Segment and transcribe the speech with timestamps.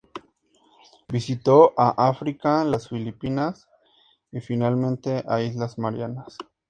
[1.09, 3.67] Visitó a África, las Filipinas
[4.31, 6.39] y finalmente las Islas Marianas.